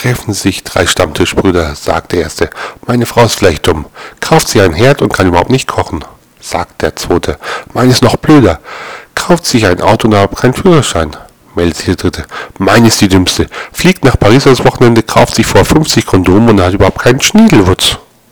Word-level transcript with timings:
treffen 0.00 0.32
sich 0.32 0.64
drei 0.64 0.86
Stammtischbrüder, 0.86 1.74
sagt 1.74 2.12
der 2.12 2.22
erste. 2.22 2.48
Meine 2.86 3.04
Frau 3.04 3.24
ist 3.24 3.34
vielleicht 3.34 3.66
dumm. 3.66 3.84
Kauft 4.20 4.48
sie 4.48 4.60
einen 4.62 4.72
Herd 4.72 5.02
und 5.02 5.12
kann 5.12 5.26
überhaupt 5.26 5.50
nicht 5.50 5.68
kochen, 5.68 6.02
sagt 6.40 6.80
der 6.80 6.96
zweite. 6.96 7.38
Meine 7.74 7.90
ist 7.90 8.02
noch 8.02 8.16
blöder. 8.16 8.60
Kauft 9.14 9.44
sich 9.44 9.66
ein 9.66 9.82
Auto 9.82 10.08
und 10.08 10.14
hat 10.14 10.34
keinen 10.36 10.54
Führerschein, 10.54 11.14
meldet 11.54 11.76
sich 11.76 11.86
der 11.86 11.96
dritte. 11.96 12.24
Meine 12.58 12.88
ist 12.88 13.00
die 13.02 13.08
dümmste. 13.08 13.48
Fliegt 13.72 14.04
nach 14.04 14.18
Paris 14.18 14.46
ans 14.46 14.64
Wochenende, 14.64 15.02
kauft 15.02 15.34
sich 15.34 15.46
vor 15.46 15.66
50 15.66 16.06
Kondome 16.06 16.52
und 16.52 16.62
hat 16.62 16.72
überhaupt 16.72 17.00
keinen 17.00 17.20
Schniedelwutz. 17.20 17.98